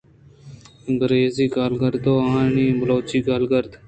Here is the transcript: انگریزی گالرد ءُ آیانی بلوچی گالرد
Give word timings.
انگریزی 0.87 1.45
گالرد 1.55 2.05
ءُ 2.13 2.13
آیانی 2.25 2.65
بلوچی 2.79 3.19
گالرد 3.27 3.71